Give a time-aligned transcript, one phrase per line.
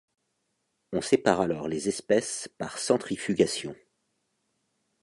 [0.93, 3.75] On sépare alors les espèces par centrifugation.